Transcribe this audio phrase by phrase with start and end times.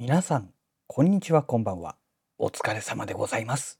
[0.00, 0.48] 皆さん、
[0.86, 1.94] こんにちは、こんばんは。
[2.38, 3.78] お疲れ様でございます。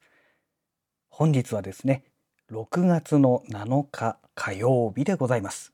[1.09, 2.05] 本日はですね、
[2.53, 5.73] 6月の7日火曜日でございます。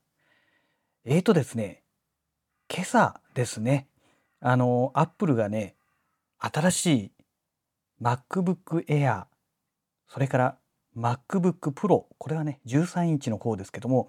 [1.03, 1.83] えーとですね、
[2.73, 3.89] 今朝ですね、
[4.39, 5.75] あの、アップルがね、
[6.39, 7.11] 新しい
[8.01, 9.25] MacBook Air、
[10.07, 10.57] それから
[10.95, 14.07] MacBook Pro、これはね、13インチの方ですけども、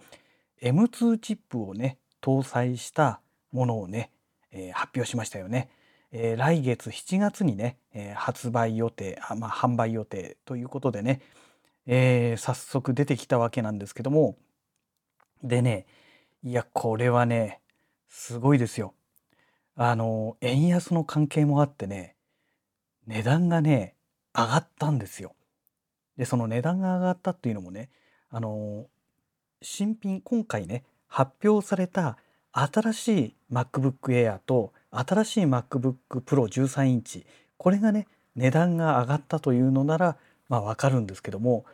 [0.62, 4.12] M2 チップをね、搭載したものをね、
[4.52, 5.68] えー、発表しましたよね。
[6.12, 11.20] えー、来月7月にね、えー、発売予定あ、まあ、販売予定ということでね、
[11.86, 14.36] えー、早速出てきたわけなんですけども
[15.42, 15.86] でね
[16.42, 17.60] いやこれはね
[18.08, 18.94] すごいですよ。
[19.76, 22.16] あの円安の関係もあってね
[23.06, 23.94] 値段がね
[24.34, 25.34] 上がったんですよ。
[26.16, 27.90] でその値段が上がったっていうのもね
[28.30, 28.86] あの
[29.62, 32.18] 新品今回ね発表された
[32.52, 35.94] 新しい MacBook Air と新しい MacBook
[36.24, 40.16] Pro 13インチこれがね値段が上がったというのなら
[40.48, 41.64] まあわかるんですけども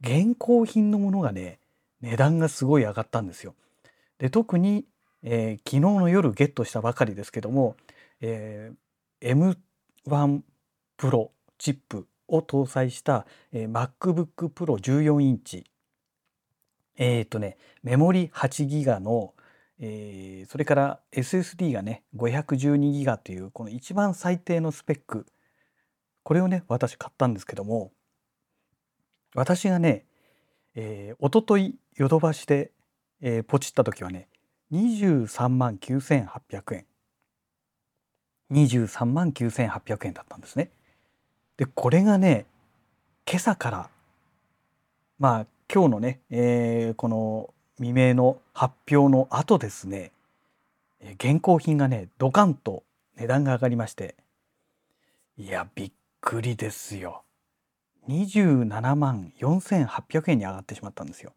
[0.00, 1.58] 現行品のものがね
[2.00, 3.54] 値段がすごい上がったんですよ。
[4.18, 4.84] で特に、
[5.22, 7.76] えー、昨日の夜ゲットしたばかりですけども、
[8.20, 9.56] えー、
[10.06, 10.40] M1
[10.98, 15.64] Pro チップを搭載した、えー、MacBook Pro 14インチ
[16.96, 19.34] えっ、ー、とねメモリ8ギガの
[19.82, 25.26] えー、それから SSD がね 512GB というこの一番最低のスペック
[26.22, 27.90] これをね私買ったんですけども
[29.34, 30.04] 私がね、
[30.74, 32.72] えー、おとといヨドバシで、
[33.22, 34.28] えー、ポチった時はね
[34.72, 36.86] 23万9800円
[38.52, 40.70] 23万9800円だったんですね。
[41.56, 42.46] でこれがね
[43.26, 43.90] 今朝から
[45.18, 50.12] まあ今日のね、えー、この未明の発表の後ですね
[51.14, 52.84] 現行品がねドカンと
[53.16, 54.14] 値段が上がりまして
[55.38, 57.22] いやびっくりですよ。
[58.08, 61.32] 27万4800円に上がってしまったんですよ。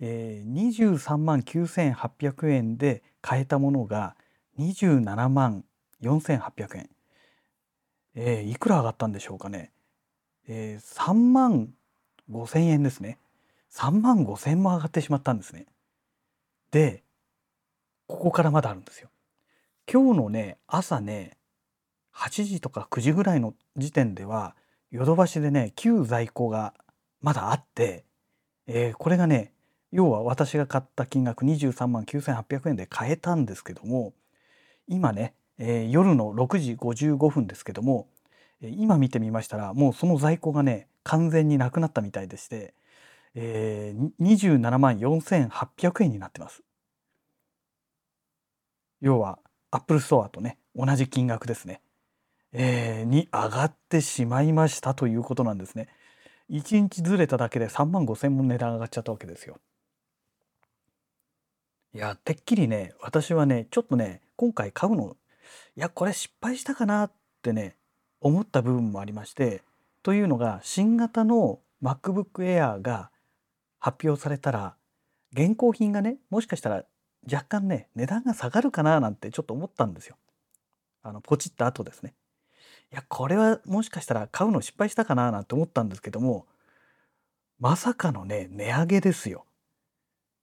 [0.00, 4.16] えー、23万9800円で買えたものが
[4.58, 5.64] 27万
[6.02, 6.90] 4800円、
[8.14, 9.70] えー、いくら上がったんでしょうかね、
[10.48, 11.72] えー、3万
[12.30, 13.18] 5000円ですね。
[13.74, 15.66] 3万5千も上がってしまったんですね。
[16.70, 17.02] で
[18.06, 19.08] ここからまだあるんですよ。
[19.90, 21.38] 今日のね朝ね
[22.14, 24.54] 8時とか9時ぐらいの時点では
[24.90, 26.74] ヨドバシでね旧在庫が
[27.20, 28.04] まだあって、
[28.66, 29.52] えー、これがね
[29.90, 34.12] 要は私が買った金額23万9800円で買えたんですけども
[34.86, 38.08] 今ね、えー、夜の6時55分ですけども
[38.60, 42.74] 今見てみましたらもうその在庫がね完全になくなったみたいでして
[43.34, 46.62] えー、27万4800円になってます。
[49.00, 49.38] 要は
[49.70, 51.80] Apple Store とね同じ金額ですね、
[52.52, 55.88] えー、に上がってしまいましたということなんですね。
[56.50, 59.58] 1日ずれただけで3万5千も値段上がっちゃったわけですよ。
[61.94, 65.16] いやてっきりね私はねちょっとね今回買うの
[65.76, 67.12] いやこれ失敗したかなっ
[67.42, 67.76] てね
[68.20, 69.62] 思った部分もありまして
[70.02, 73.10] というのが新型の MacBook Air が
[73.82, 74.76] 発表されたら
[75.32, 76.84] 現行品がねもしかしたら
[77.30, 80.16] 若干ね値段が下がるかななんてちょっと思ったんですよ。
[81.02, 82.14] あのポチった後ですね。
[82.92, 86.46] いやこれはもしかしたら買うの失敗したかななんて思ったんですけども
[87.58, 89.46] まさかのね値上げですよ。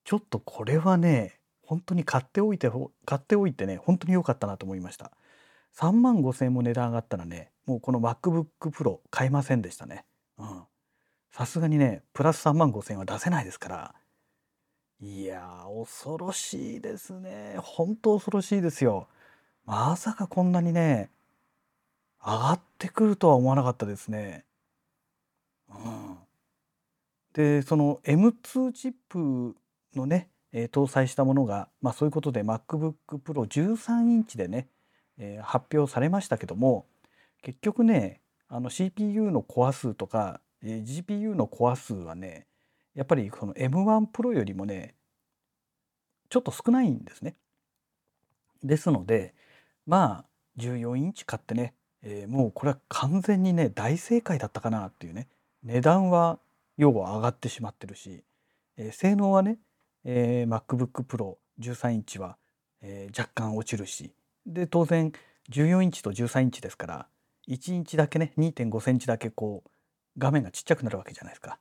[0.03, 2.69] ちょっとこれはね本当に買っておいて
[3.05, 5.13] 買っておいてね本当に良かったなと思いました。
[5.77, 10.03] 3万5,000円も値段上がったらねもうこの MacBook Pro 買えませんでしたね。
[10.37, 10.63] うん。
[11.31, 13.95] さすがにねプラス3万5,000円は出せないですから。
[15.01, 17.55] いや恐ろしいですね。
[17.57, 19.07] 本当恐ろしいですよ。
[19.65, 21.09] まさかこんなにね
[22.25, 24.43] 上がってくるとは思わなかったですね。
[25.69, 26.17] うん、
[27.33, 29.55] でその M2 チップ
[29.95, 34.67] のね、えー、搭載したものが、まあ、そういうことで MacBookPro13 インチでね、
[35.17, 36.85] えー、発表されましたけども
[37.41, 42.47] 結局ねあの CPU のコア数とかえー GPU のコア数はね
[42.95, 44.95] やっぱりこの M1 Pro よりもね
[46.29, 47.35] ちょっと少ないんですね。
[48.63, 49.33] ですので
[49.87, 50.25] まあ
[50.57, 51.73] 14インチ買ってね、
[52.03, 55.27] えー、もうこれは完全にね大正解だったかなっていうね
[55.63, 56.39] 値段は
[56.77, 58.23] 要は上がってしまってるし、
[58.77, 59.57] えー、性能はね、
[60.03, 62.37] えー、MacBook Pro 13インチは、
[62.81, 64.13] えー、若干落ちるし
[64.45, 65.11] で当然
[65.49, 67.07] 14インチと13インチですから
[67.47, 69.69] 1インチだけね2.5センチだけこう
[70.17, 71.59] 画面がちっちゃくなるわけじゃないですか。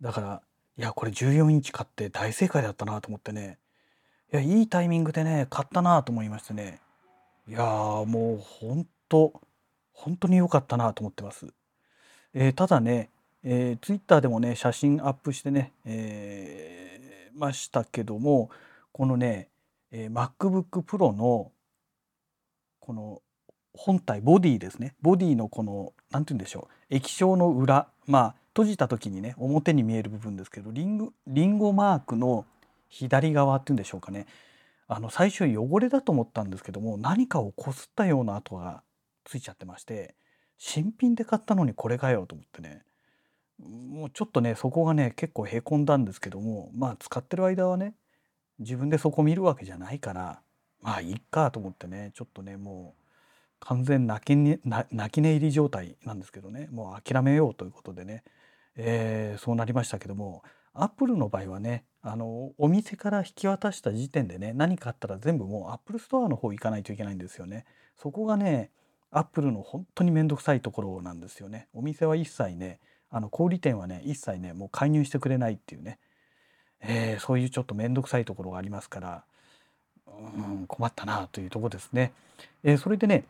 [0.00, 0.42] だから
[0.76, 3.58] いやこれ14インチ買って大正解だったなと思ってね
[4.32, 6.80] いやいいタイミングでね買ったなと思いましてね
[7.46, 9.42] いや、もう本当、
[9.92, 11.46] 本当に良かったなと思ってます。
[12.32, 13.10] えーただね、
[13.42, 18.48] えー、Twitter でもね、写真アップしてね、えーましたけども、
[18.92, 19.50] このね、
[19.90, 21.52] えー MacBook Pro の
[22.80, 23.20] この
[23.74, 24.94] 本体、ボディですね。
[25.02, 26.73] ボディのこの、なんて言うんでしょう。
[26.90, 32.44] 液晶の裏、まあ、閉じた時にね、表に見える部分ですけど、リング、リンゴマークの
[32.88, 34.26] 左側っていうんでしょうかね。
[34.86, 38.82] あの、最初汚れだと思ったんですけども、何かをこすったような跡が
[39.24, 40.14] ついちゃってまして、
[40.58, 42.82] 新品で買ったのにこれかよと思ってね。
[43.58, 47.94] もうちょっとね、そこがね、結構へこんだんですけども、まあ、使ってる間はね、
[48.58, 50.40] 自分でそこ見るわけじゃないから、
[50.80, 53.03] まあ、いっかと思ってね、ちょっとね、もう、
[53.64, 58.22] 完全泣きね泣き寝入り状態なんですけどねもう諦めようということでね、
[58.76, 60.42] えーそうなりましたけども
[60.74, 67.64] アップルの場合はねあのお店から引き渡した時点でね何かあったら全部もうアップルストアの方行かないといけないんですよね。
[67.96, 68.70] そこがね
[69.10, 71.68] アップルの本当に面倒くさいところなんですよね。
[71.72, 75.98] お店は一切ねあの小売店はね一切ねもう介入してくれないっていうね、
[76.80, 79.24] えーそういうちょっと面倒くさいところがありますから
[80.06, 82.12] うん困ったなというとこですね。
[82.64, 83.24] えーそれでね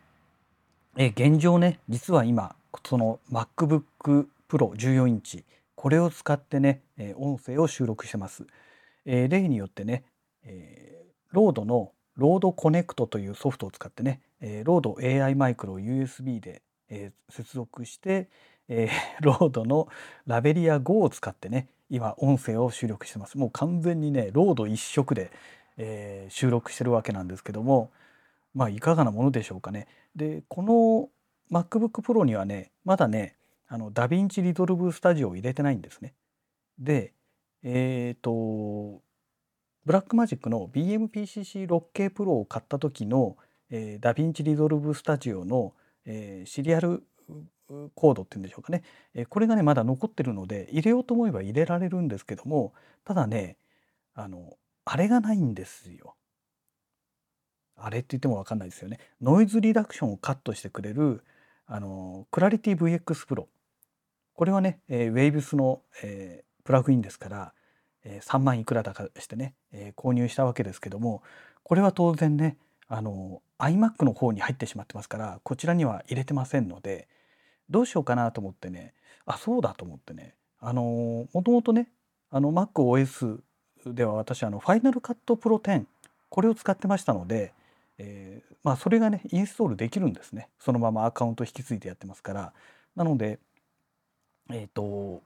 [0.97, 2.55] え現状ね実は今
[2.85, 5.45] その MacBook Pro 14インチ
[5.75, 8.47] これを使ってね、え音声を収録してます。
[9.05, 10.05] え例によってね、
[10.43, 18.31] え RODE の RODE Connect というソフトを使ってね、えロード AI マイクロを USB で、え接続して、
[18.69, 18.89] え
[19.21, 19.89] RODE の
[20.27, 23.37] Lavalier GO を使ってね今音声を収録してます。
[23.37, 25.31] もう完全にね RODE 一色で、
[25.77, 27.91] え収録してるわけなんですけども
[28.55, 29.87] まあいかがなものでしょうかね。
[30.17, 31.09] でこの
[31.51, 33.37] MacBook Pro にはねまだね
[33.69, 36.15] あの DaVinci Resolve Studio を入れてないんですね。
[36.79, 37.13] で
[37.63, 39.03] えっ、と
[39.85, 43.37] Blackmagic の BMPCC6K Pro を買った時の、
[43.71, 45.75] えー、 DaVinci Resolve Studio の、
[46.07, 47.05] えーシリアル
[47.95, 48.83] コードっていうんでしょうかね、
[49.15, 52.75] えこれがねまだ残ってるので入れようと思えば入れられるんですけども
[53.05, 53.57] ただね
[54.15, 56.15] あのあれがないんですよ。
[57.77, 58.99] あれって言っても分かんないですよね。
[59.21, 61.23] ノイズリダクションをカットしてくれる
[61.67, 63.47] あのクラリティ VX Pro
[64.35, 67.53] これはね、えー、Waves の、えープラグインですから、
[68.05, 71.23] えー3万いくらだかしてね、えー購入したわけですけども
[71.63, 72.57] これは当然ね
[72.89, 77.09] あの iMac の方に入ってしまってますからこちらには入れてませんので
[77.71, 78.95] どうしようかなと思ってね
[79.27, 81.89] あそうだと思ってねあのもともとね
[82.31, 83.39] あの MacOS
[83.87, 85.85] では私あの Final Cut Pro 10
[86.31, 87.53] これを使ってましたので、
[87.99, 90.49] えーまあ、それがねインストールできるんですね。
[90.59, 92.53] そのままアカウント引き継いでやってますから。
[92.97, 93.39] なので
[94.51, 95.23] えっ、と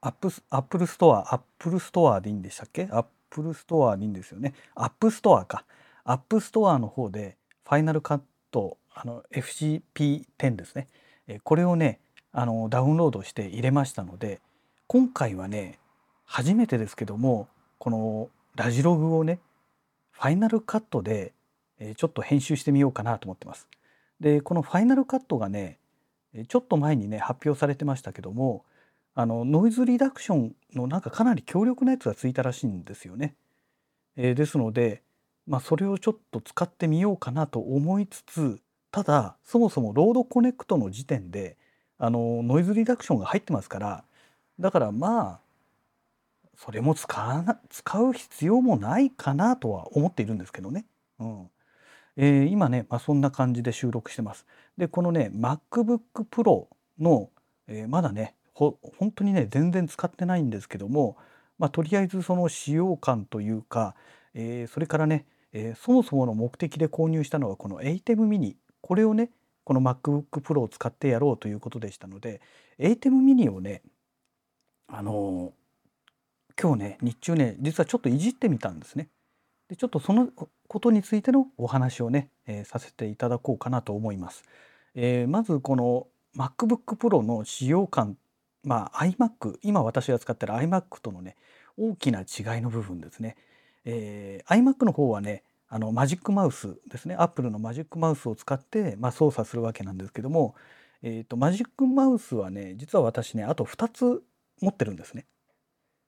[0.00, 2.88] アップスアップルストアアップルストアでいいんでしたっけ？
[2.90, 4.54] アップルストアでいいんですよね。
[4.74, 5.64] アップストアか。
[6.04, 10.86] アップストアの方でファイナルカットあの FCP10 ですね。
[11.26, 12.00] えーこれをね
[12.32, 14.40] あのダウンロードして入れましたので
[14.86, 15.78] 今回はね
[16.24, 17.48] 初めてですけども
[17.78, 19.38] このラジログをね
[20.16, 21.34] ファイナルカットで、
[21.78, 23.68] えちょっと編集してみようかなと思ってます。
[24.18, 25.78] でこのファイナルカットがね
[26.48, 28.64] ちょっと前にね発表されてましたけども
[29.14, 33.34] あのノイズリダクションのなんかかなり強力なやつがついたらしいんですよね。
[34.16, 35.02] えですので、
[35.46, 38.58] まあ、それをちょっと使ってみようかなと思いつつ
[38.90, 41.58] ただそもそもロードコネクトの時点で
[41.98, 44.04] あのノイズリダクションが入ってますから
[44.58, 45.40] だからまあ
[46.56, 50.86] それも使う必要もないかなとは思っているんですけどね。
[51.18, 51.50] うん
[52.16, 54.46] えー今ね、まあ、そんな感じで収録してます。
[54.78, 57.30] でこのね MacBook Pro の、
[57.68, 61.16] えーまだねほ本当にね全然使ってないんですけども、
[61.58, 63.94] まあ、とりあえずその使用感というか、
[64.34, 69.30] えーそれからね、えそもそもの目的で購入したのはこの ATEM mini これをね
[69.64, 72.40] この MacBook Pro を使ってやろうということでしたので
[72.78, 73.82] ATEM mini をね
[74.88, 75.52] あの
[76.60, 79.08] 今日ね日中ね実はちょっといじってみたんですね。
[79.68, 80.28] でちょっとその
[80.68, 84.42] ことについてのお話をね、えーさせていただこうかなと思います。
[84.94, 88.16] えーまずこの MacBook Pro の使用感
[88.64, 91.36] まあ iMac 今私が使ってる iMac とのね
[91.76, 93.36] 大きな違いの部分ですね。
[93.84, 100.54] えー iMac の方はねあのマジックマウスですね Apple のマジックマウスを使って、まあ、操作するわけなんですけども、
[101.02, 104.22] えーとマジックマウスはね実は私ねあと2つ
[104.60, 105.26] 持ってるんですね。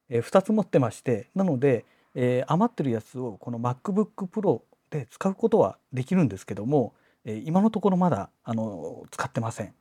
[0.08, 1.84] えー2つ持ってましてなので、
[2.14, 9.74] え余ってるやつをこの MacBook Pro で使うことはできるんですけども、え今のところまだあの使ってません。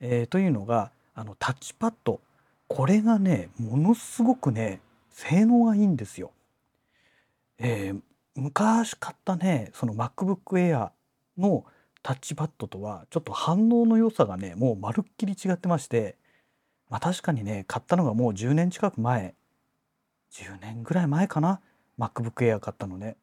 [0.00, 2.20] えーというのがあのタッチパッド
[2.68, 6.32] これがねものすごくね性能がいいんですよ。
[7.58, 8.00] えー
[8.38, 10.90] 昔買ったねその MacBook Air
[11.36, 11.64] の
[12.02, 16.16] タッチパッドとはちょっと反応の良さがねもうまるっきり違ってまして、
[16.88, 19.34] まあ、確かにね買ったのがもう10年近く前
[20.32, 21.60] 10年ぐらい前かな
[21.98, 23.16] ？MacBook Air 買ったのね、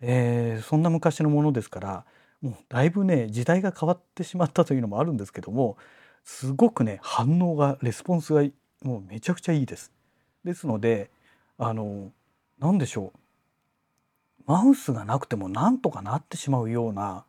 [0.00, 2.04] えー、そんな昔のものですから
[2.40, 5.76] もうだいぶね時代が変わってしまったというのもあるんですけども
[6.24, 8.42] すごくね反応がレスポンスが
[8.82, 9.92] もうめちゃくちゃいいです。
[10.44, 11.10] ですので
[11.58, 12.10] あの
[12.58, 13.18] 何でしょう
[14.46, 17.24] マウスがなくてもなんとかなってしまうような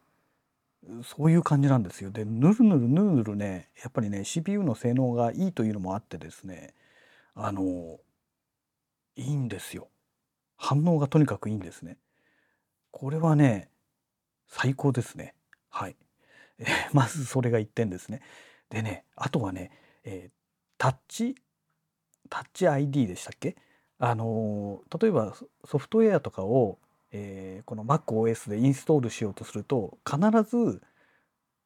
[1.03, 2.12] そういう感じなんですよ。
[2.12, 6.74] でぬるぬるぬるぬるねやっぱりね CPU の性能がいいというのもあってですね
[7.36, 8.00] あの
[9.15, 9.89] いいんですよ。
[10.58, 11.98] 反応がとにかくいいんですね。
[12.91, 13.70] これはね
[14.48, 15.36] 最高ですね。
[15.70, 15.96] はい。
[16.60, 18.22] え まずそれが1点ですね。
[18.70, 19.72] でねあとはね、
[20.03, 20.32] えー、
[20.77, 21.36] タッチ
[22.29, 23.55] タッチ ID でしたっけ？
[24.00, 26.79] あの例えばソフトウェアとかを、
[27.12, 30.82] えー、この MacOS でインストールしようとすると必ず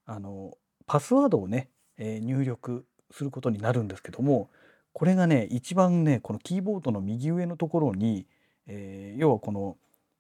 [0.06, 4.50] あのパスワードをね、えー、入力することになるんですけども
[4.98, 8.25] これがね一番ねこのキーボードの右上のところに、
[8.66, 9.77] えー、要はこの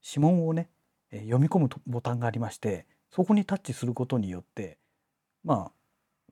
[0.07, 0.69] 指紋をね
[1.11, 4.77] 読み込むボタンがありましてそこにタッチすることによって
[5.43, 5.71] まあ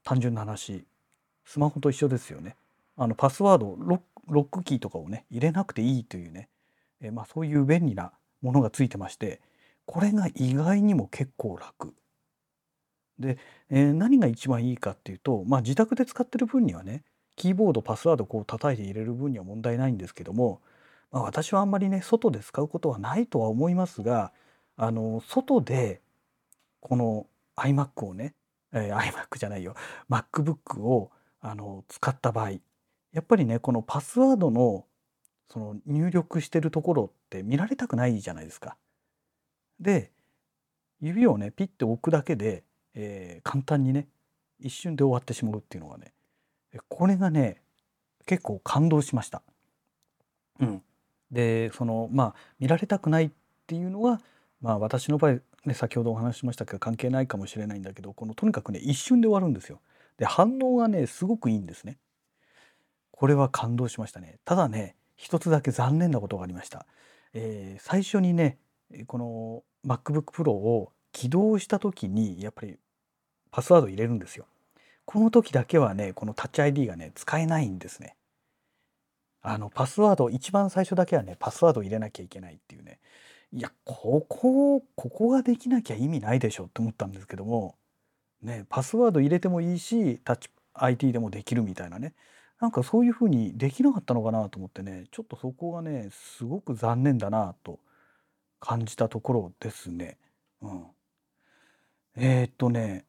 [0.04, 0.86] 単純な話
[1.44, 2.56] スマホと一緒ですよね。
[2.96, 6.50] あのパスワードロックキーとかをね入れなくていいというね、
[7.02, 8.12] えまあ、そういう便利な
[8.44, 9.42] ものがついてまして
[9.88, 11.96] これが意外にも結構楽。
[13.18, 13.40] で、
[13.72, 17.02] えー、何が一番いいかっていうと、まあ、自宅で使ってる分にはね
[17.36, 20.62] キーボードパスワードこう叩いて入れる分には問題ないんですけども、
[21.12, 24.32] まあ、私はあんまりね外で使うことはないとは思いますが
[24.78, 26.02] あの外で
[26.80, 27.28] この
[27.58, 28.34] iMac をね、
[28.74, 29.76] えー、iMac じゃないよ
[30.10, 31.12] MacBook を
[31.42, 34.86] あの使った場合やっぱりねこのパスワードの
[35.50, 38.76] その入力してるところって見られたくないじゃないですか。
[39.80, 40.12] で
[41.02, 42.64] 指をねピッて置くだけで、
[42.94, 44.08] えー、簡単にね
[44.60, 46.15] 一瞬で終わってしまうっていうのがね
[46.88, 47.62] これがね
[48.26, 49.42] 結構感動しました。
[50.60, 50.82] うん、
[51.32, 53.32] でそのまあ見られたくないっ
[53.68, 54.22] ていうのは
[54.62, 59.82] まあ私の場合ね先ほどお話ししましたけど関係ないかもしれないんだけどこのとにかくね一瞬で終わるんですよ。
[60.18, 61.98] で反応がねすごくいいんですね。
[63.12, 64.40] これは感動しましたね。
[64.46, 66.86] ただね一つだけ残念なことがありました。
[67.34, 68.58] えー、最初にね
[69.08, 72.78] この MacBook Pro を起動した時にやっぱり
[73.52, 74.48] パスワード入れるんですよ。
[75.06, 78.16] この時だけはねこのタッチ ID がね使えないんですね。
[79.42, 83.00] あのパスワード一番最初だけはねパスワード入れなきゃいけないっていうね
[83.54, 87.76] いやここここができなきゃ意味ないでしょって思ったんですけども
[88.42, 92.16] ねパスワード入れてもいいしタッチ ID でもできるみたいなね
[92.60, 97.80] なんかそういう風にできなかったのかなと思ってねちょっとそこがねすごく残念だなと
[98.60, 100.18] 感じたところですね。
[100.62, 100.86] うん、
[102.16, 103.06] えー、っとね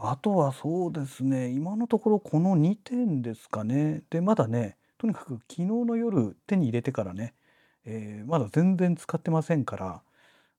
[0.00, 4.02] あとはそうですね今のところこの2点ですかね。
[4.10, 7.34] でまだねとにかく昨日の夜手に入れてからね、
[7.84, 10.02] えー、まだ全然使ってませんから、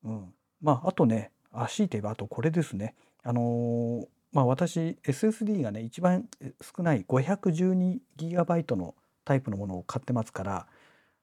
[0.03, 2.95] うん、まああとねあ強いて言えばあとこれですね。
[3.23, 6.27] あのー、まあ私 SSD がね一番
[6.61, 8.93] 少ない 512GB の
[9.23, 10.67] タイプのものを買ってますから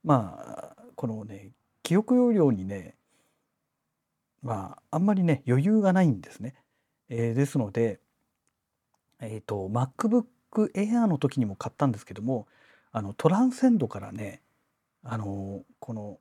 [0.05, 1.51] まあこのね
[1.83, 2.95] 記憶容量にね
[4.43, 6.55] まああんまりね余裕がないんですね。
[7.11, 8.01] えー、ですので
[9.21, 10.25] えっ、ー、と MacBook
[10.75, 12.47] Air の時にも買ったんですけども
[12.93, 14.43] あのトランセンドからね
[15.03, 16.19] あのこの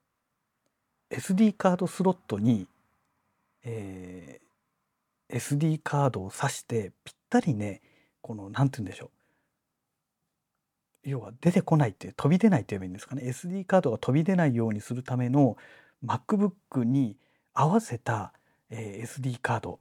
[1.10, 2.68] SD カードスロットに、
[3.64, 7.82] えー、SD カードを挿してぴったりね
[8.22, 9.10] この何て言うんでしょう。
[11.06, 13.24] 要は出てこないって飛び出ないって言えばいいんですかね。
[13.24, 15.56] SD カードが飛び出ないようにするための
[16.04, 17.16] MacBook に
[17.54, 18.34] 合わせた、
[18.72, 19.80] えー、SD カード、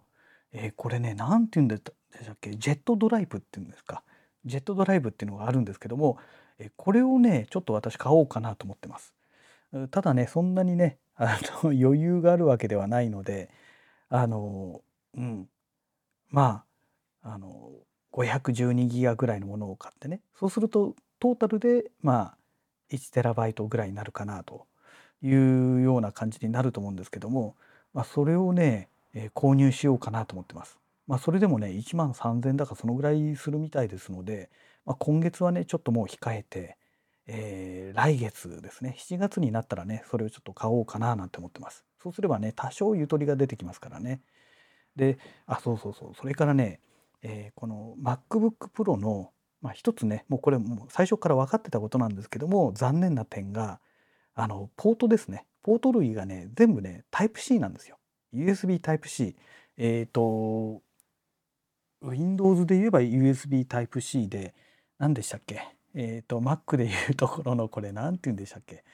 [0.52, 1.76] えー、これね何て言うんだ
[2.18, 2.50] でしたっけ？
[2.56, 4.02] ジェットドライブっていうんですか？
[4.44, 6.18] ジェットドライブっていうのがあるんですけども
[6.76, 9.14] これをねちょっと私買おうかなと思ってます。
[9.90, 13.50] ただねそんなにねあの 余裕があるわけではないので
[14.08, 14.82] あの
[15.16, 15.48] うん
[16.28, 16.64] ま
[17.22, 17.72] ああの
[18.12, 22.38] 512ギガぐらいのものを買ってねそうするとトータルでまあ
[22.90, 24.66] 1テラバイトぐらいになるかなと
[25.22, 27.56] いうような感じになると思うんですけども、
[27.94, 30.78] まあ、それをね、え、購入しようかなと思ってます。
[31.06, 34.50] まあ、それでもね1万3,000だかそのぐらいするみたいですので、
[34.86, 36.76] まあ、今月はねちょっともう控えて、
[37.26, 41.84] えー、来月ですね7月になったらねそれをちょっと買おうかななんて思ってます。
[42.02, 44.20] そうすればね多少ゆとりが出てきますからね。
[44.96, 46.80] であそうそうそうそれからね、
[47.22, 49.30] えー、この MacBook Pro の、
[49.60, 53.80] まあ、一つねもうこれもう最初から分かってたことなんですけども残念な点が
[54.34, 55.46] あのポートですね。
[55.62, 57.98] ポート類がね全部ねタイプ C なんですよ。
[58.34, 59.36] USB タイプ C
[59.76, 60.82] えっ、と
[62.04, 64.54] Windows で言えば USB Type-C で
[64.98, 65.62] 何でしたっけ？
[65.94, 68.84] えっ、と Mac でいうところのこれ何て言うんでしたっけ、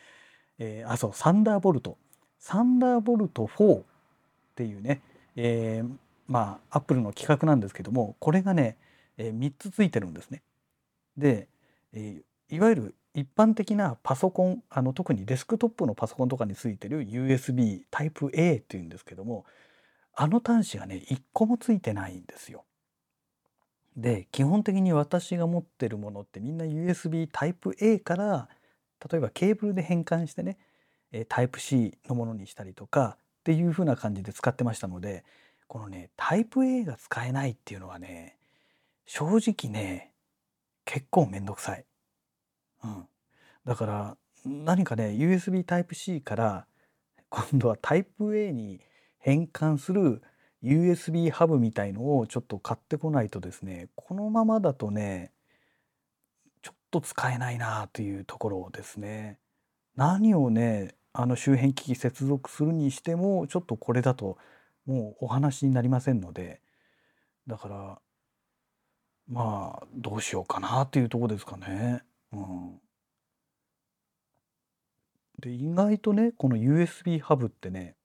[0.58, 1.96] えー、あそうサンダーボルト
[2.38, 3.82] サンダーボルト4っ
[4.54, 5.00] ていうね、
[5.36, 5.90] えー、
[6.28, 8.76] まあアップルの企画なんですけどもこれがね、
[9.16, 10.42] えー、3つついてるんですね。
[11.16, 11.48] で、
[11.92, 19.44] えー、いわゆる一般的なパソコンあの特にデスクトップのパソコンとかについてる USB Type A っていうんですけども
[20.14, 22.64] あの端子がね1個もついてないんですよ。
[23.96, 28.48] で基本的に私が持ってるものってみんな USB Type A から
[29.10, 30.58] 例えばケーブルで変換してね
[31.12, 35.24] Type C のものにしたりとかっていう風な感じで使ってましたので
[35.66, 38.36] このね Type A が使えないっていうのはね
[39.06, 40.12] 正直ね
[40.84, 41.84] 結構めんどくさい。
[42.84, 43.06] うん、
[43.64, 46.66] だから何かね USB Type-C から
[47.28, 48.80] 今度は Type-A に
[49.18, 50.22] 変換する
[50.62, 55.32] USB ハブみたいのをちょっと買ってこないとですねこのままだとね
[56.62, 59.38] ちょっと使えないなというところですね。
[59.96, 64.38] 何をねあの周辺機器接続するにしてもちょっとこれだと
[64.86, 66.60] もうお話になりませんので
[67.46, 67.98] だから
[69.28, 72.02] まあどうしようかなっていうとこですかね。
[72.32, 72.80] うん、
[75.40, 77.96] で意外とねこの USB ハブってね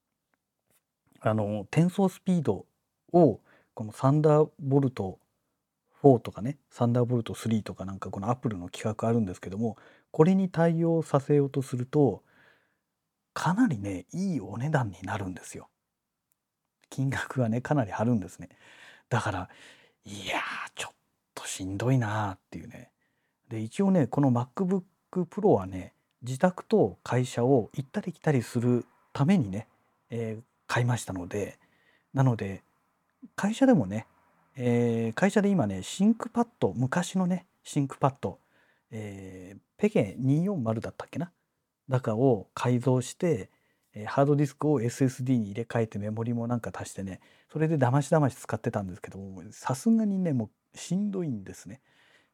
[1.20, 2.66] あの転送スピード
[3.12, 3.40] を
[3.74, 5.18] このサンダーボルト
[6.02, 9.76] 4とかねサンダーボルト3とかなんかこのアップルの企画あるんですけども
[10.10, 12.22] これに対応させようとすると
[13.34, 15.68] かなりねいいお値段になるんですよ。
[16.88, 18.48] 金額がねかなり張るんですね。
[19.10, 19.48] だから
[20.04, 20.40] いや
[20.74, 20.94] ちょっ
[21.34, 22.90] としんどいなっていうね。
[23.48, 24.82] で一応ねこの MacBook
[25.12, 25.92] Pro はね
[26.22, 29.68] 自宅と会社を行ったり来たりするためにね、
[30.10, 31.58] えー、買いましたので
[32.14, 32.62] なので
[33.34, 34.06] 会社でもね、
[34.56, 38.38] えー、会社で今ね ThinkPad 昔のね ThinkPad、
[38.90, 41.30] えー、ペケ240だったっけな？
[41.88, 43.50] だかを改造して
[44.06, 51.80] ハードディスクを SSD に入れ替えてメモリもなんか足してねそれでだましだまし使ってたんですけどもさすがにねもうしんどいんですね。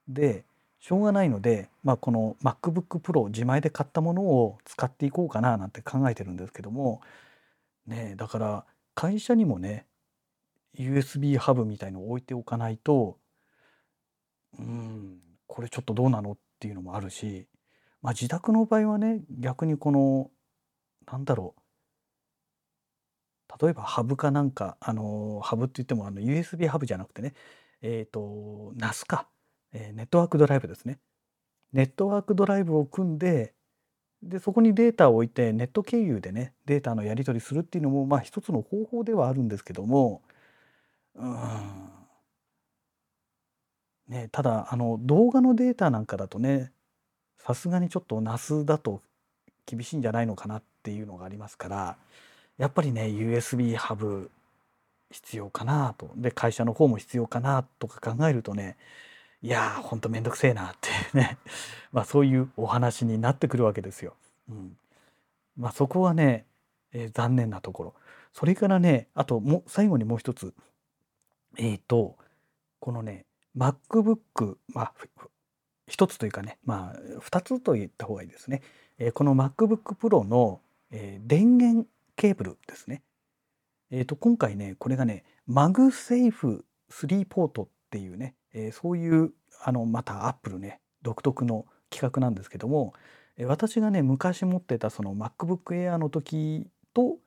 [0.09, 0.45] で
[0.81, 7.01] しょうがないので、まあ、この MacBook Pro 自前で買ったものを使っていこうかななんて考えてるんですけども
[7.87, 9.87] ねだから会社にもね
[10.79, 13.19] USB ハブみたいのを置いておかないと
[14.59, 17.49] うんこれちょっとどうなのっていうのもあるし、
[18.01, 20.31] まあ、自宅の場合はね逆にこの
[21.11, 21.63] なんだろう
[23.63, 27.35] 例えばハブかなんかあのハブって言ってもあの USB ハブじゃなくてね
[27.83, 29.29] えっ、ー、と NAS か
[29.73, 30.99] えー、ネットワークドライブですね。
[31.73, 33.55] ネットワークドライブを組んで
[34.23, 40.23] でそこにデータを置いてネット経由でねデータのやり取りするっていうのもまあ一つの方法ではあるんですけども
[41.15, 41.89] うん。
[44.09, 46.73] ねただあの動画のデータなんかだとね
[47.39, 49.03] さすがにちょっと NAS だと
[49.67, 51.97] 厳しいんじゃないのかなっていうのがありますから
[52.59, 54.31] やっぱりね USB ハブ
[55.11, 56.11] 必要かなと。
[56.17, 58.77] で会社の方も必要かなとか考えるとね
[59.43, 61.37] いやーほんとめんどくせえなっていうね
[61.91, 64.17] まあそういうお話になってくるわけですよ。
[64.49, 64.79] うん、
[65.57, 66.47] まあそこはね、
[66.93, 67.95] えー、残念なところ。
[68.33, 70.55] それからねあとも最後にもう一つ
[71.57, 72.17] えっ、ー、と
[72.79, 73.27] このね
[73.57, 74.95] MacBook まあ
[75.89, 78.63] 一つというかねまあ二つと言った方がいいですね。
[78.99, 80.61] えー、この MacBook Pro の、
[80.93, 83.03] えー、電源ケーブルですね。
[83.91, 92.95] えっ、と今回ねこれがね MagSafe 3ポートっていうねえー、そういうあのまたアップルね独特の企画なんですけども、
[93.37, 97.19] えー、私がね昔持ってたその MacBook Air の時と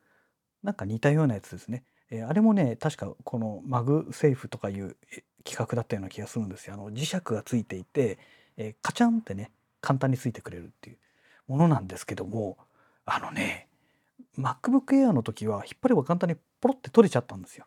[0.63, 4.97] なんか似たようなやつですね、えー、あれもね確かこの MagSafe とかいう
[5.43, 8.17] 規格だったような気がするんですよあの磁石がついていて、
[8.57, 10.97] えー、カチャンってね簡単についてくれるっていう
[11.47, 12.57] ものなんですけども
[13.05, 13.67] あのね
[14.37, 17.65] MacBook Air の時は引っ張れば簡単にポロって取れちゃったんですよ。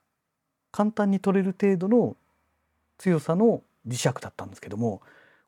[0.71, 2.17] 簡単に取れる程度の
[2.99, 5.01] 強さの磁石だったんですけども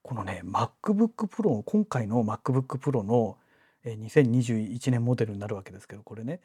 [0.02, 3.36] このね MacBook Pro 今回の MacBook Pro の
[3.84, 6.40] 2021年モデルになるわけですけどこれね、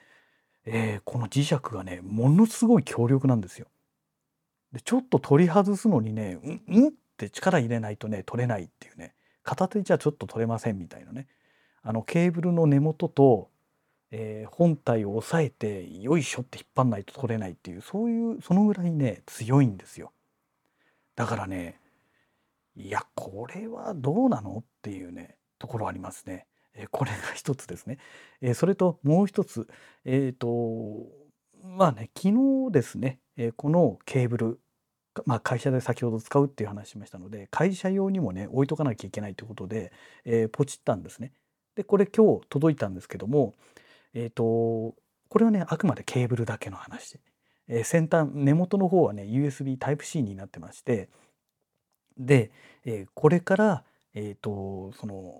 [0.65, 3.67] えー、この磁石がねものすごい強力なんですよ。
[4.71, 9.13] でちょっと取り外すのにねうんうんって力入れないとね取れないっていうね
[9.43, 11.27] 片手じゃちょっと取れませんみたいなね
[11.81, 13.49] あのケーブルの根元と、
[14.11, 20.11] えー、本体を押さえてよいしょって引っ張んないと取れないっていうそういうそのぐらいね強いんですよ。
[21.15, 21.79] だからね
[22.75, 26.45] いやこれはどうなのっていうねところありますね。
[26.73, 27.97] えこれが一つですね。
[28.41, 29.67] えそれともう一つ
[30.03, 31.07] えっ、ー、と
[31.63, 32.29] まあね昨
[32.67, 34.59] 日ですね、えー、このケーブル
[35.25, 39.93] まあ、会社で先ほど使うっていう話しましたので会社用にもね置いとかなきゃいけないということで、
[40.25, 41.31] えー、ポチったんですね。
[41.75, 43.53] でこれ今日届いたんですけども
[44.13, 44.95] えっ、ー、と
[45.29, 47.17] これはねあくまでケーブルだけの話、
[47.67, 51.09] えー、先端根元の方はね USB Type-C になってまして
[52.17, 52.51] で、
[52.85, 55.35] えー、これからえっ、とその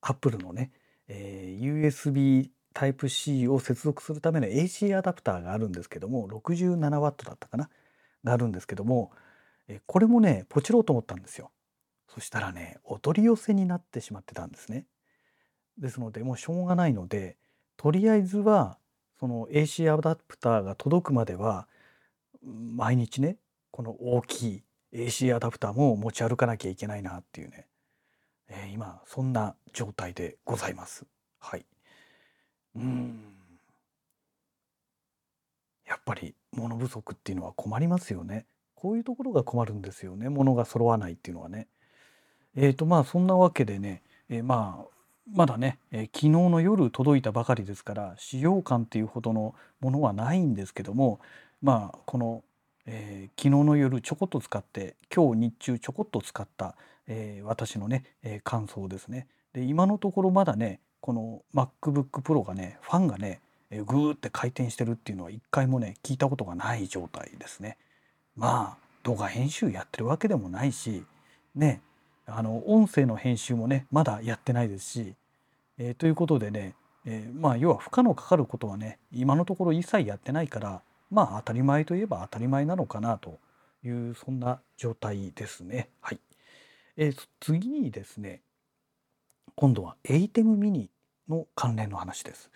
[0.00, 0.70] アップルのね、
[1.08, 7.70] えー USB Type-C を接続するための AC アダプターがあるんですけども 67W だったかな
[8.24, 9.12] があるんですけども
[9.68, 11.50] えこれもねポチろうと思ったんですよ。
[12.08, 14.86] そしたらねお取り寄せになってしまってたんですね。
[15.78, 17.36] ですのでもうしょうがないので
[17.76, 18.78] とりあえずは
[19.18, 21.66] その AC アダプターが届くまでは
[22.42, 23.36] 毎日ね
[23.70, 27.66] この大きい AC アダプターも持ち歩かなきゃいけないなっていうね、
[28.48, 31.06] えー、今そんな状態でございます。
[31.40, 31.66] はい。
[32.76, 33.20] うん
[35.86, 38.46] やっぱり物不足っていうのは困りますよね。
[38.74, 40.28] こういうところが困るんですよね。
[40.28, 41.68] 物が揃わないっていうのはね。
[42.56, 44.93] えっ、ー、とまあそんなわけでね、えー、まあ
[45.32, 51.20] まだね、えー、昨日の夜届いたばかりですから使用感っていうほどのものはないんですけども
[51.62, 52.42] まあこの、
[52.86, 59.26] えー、昨日の夜ちょこっと使って今日日中ちょこっと使った、えー、私のね、え感想ですね。
[59.54, 67.78] で今のところまだねこの MacBook Pro がねファンがねグーって回転してるっていうのは一回もね聞いたことがない状態ですね。
[68.36, 71.04] まあ動画編集やってるわけでもないし
[71.54, 71.80] ね
[72.26, 75.14] あの音声の編集もねまだやってないですし、
[75.78, 83.38] えー、ということでね、えー、まあ要は負荷のかかることはね今のところ一切やってないからまあ当たり前といえば当たり前なのかなと
[83.84, 85.88] いうそんな状態ですね。
[86.00, 86.20] はい。
[86.96, 88.40] えー、次にですね
[89.56, 90.88] 今度は ATEM mini
[91.28, 92.50] の関連の話です。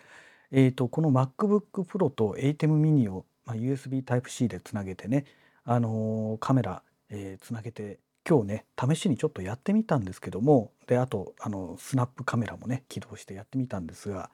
[0.50, 5.24] えーと、この MacBook Pro と ATEM mini を、まあ、USB Type-C でつなげてね、
[5.64, 14.30] あのー、カメラ、えー、つなげて今日ね試しにちょっとやってみたんですけどもであとあのスナップカメラもね起動してやってみたんですが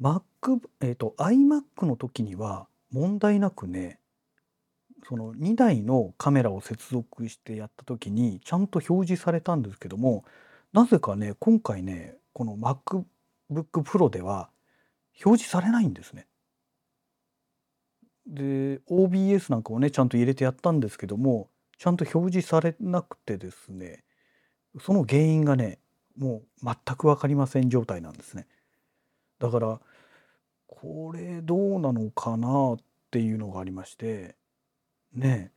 [0.00, 0.22] Mac、
[0.80, 3.98] えーと、iMac の時には問題なくね
[5.08, 10.24] その2台のカメラを接続してやった時にちゃんと表示されたんですけども
[10.72, 13.04] なぜかね今回ねこの MacBook
[13.82, 14.48] Pro では
[15.24, 16.26] 表示されないんですね。
[18.26, 24.04] で OBS なんかをねちゃんと入れてやったんですけどもちゃんと表示されなくてですね
[24.80, 25.78] その原因がね
[26.16, 28.46] もう全く分かりません状態なんですね。
[29.38, 29.80] だから
[30.66, 32.76] これどうなのかなっ
[33.10, 34.36] ていうのがありまして
[35.12, 35.52] ね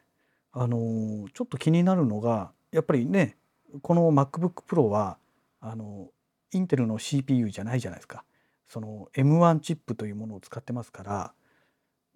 [0.52, 3.38] あのちょっと気になるのがやっぱりね
[3.82, 5.18] この MacBook Pro は
[5.62, 6.10] あの
[6.52, 8.24] インテルの CPU じゃないじゃないですか。
[8.68, 11.34] その M1 チップというものを使ってますから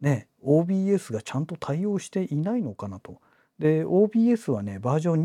[0.01, 3.21] ね OBS がちゃんと対応していないのかなと。
[3.60, 5.22] で OBS はねバージョン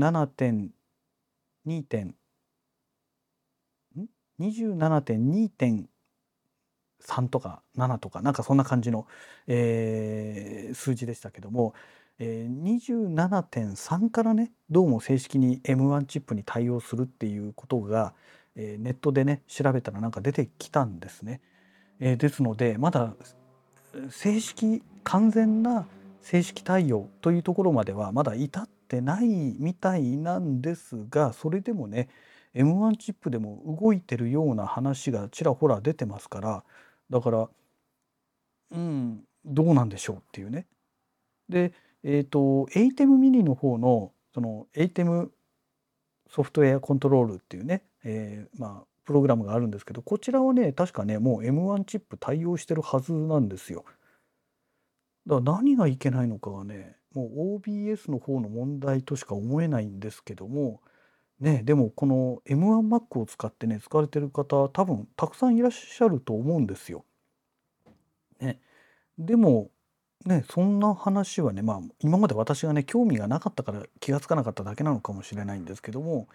[0.00, 2.14] 27.2点
[4.40, 9.06] 27.2.3とか7とかなんかそんな感じの、
[9.46, 11.74] えー、数字でしたけども、
[12.18, 18.14] えー、27.3からねどうも正式に M1 チップに対応するっていうことが、
[18.56, 21.40] えー、ネットでね調べたらなんか出てきたんですね。
[21.98, 23.14] えー、ですのでまだ
[24.10, 25.86] 正式完全な
[26.26, 29.28] 正式対応というところまではまだ至ってない
[29.60, 32.08] みたいなんですがそれでもね
[32.52, 36.64] M1 チップでも動いてるような話がちらほら出てますから
[37.10, 37.48] だから
[38.72, 40.66] うんどうなんでしょうっていうね。
[41.48, 45.28] でえっ、ー、と ATEM mini の方のその ATEM
[46.28, 53.84] ソフトウェアコントロールっていうね、えー、まあプログラムがあるんですけどこちらはね確かねもう M1 チップ対応してるはずなんですよ。
[55.26, 60.80] だから何がいけないのかはねもう OBS の方の問題としか思えないんですけども
[61.40, 67.04] ねでもこの M1Mac を使ってね使われてる方多分たくさんいらっしゃると思うんですよ。
[68.38, 68.60] ね、
[69.18, 69.70] でも
[70.26, 76.28] ねそんな話はねまあ今まで私がね興味がなかったから気が付かなかっただけなのかもしれないんですけども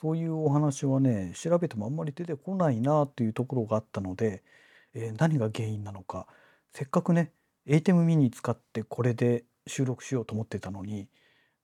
[0.00, 4.44] そういうお話はね調べてもあんまり出てこないなっていうところがあったので、
[4.94, 6.26] えー、何が原因なのか
[6.72, 7.32] せっかくね
[7.68, 11.08] ATEM mini 使ってこれで収録しようと思ってたのに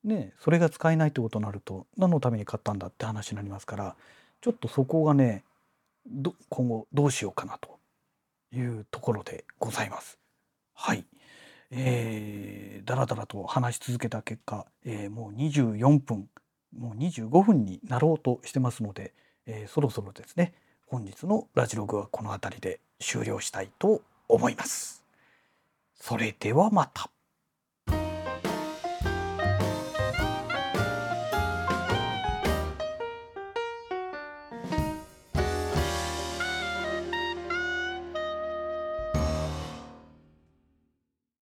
[0.03, 3.95] ねそれが使えないってことになると何のために買ったんだって話になりますから
[4.41, 5.43] ちょっとそこがね
[6.49, 7.79] 今後どうしようかなと
[8.55, 10.19] いうところでございます。
[10.73, 11.05] はい。
[11.71, 16.29] えー、だらだらと話し続けた結果、えー、もう24分
[16.77, 19.13] もう25分になろうとしてますので、
[19.47, 20.53] えー、そろそろですね
[20.85, 25.04] 本日のラジログはこの辺りで終了したいと思います。
[26.07, 27.14] それではまた。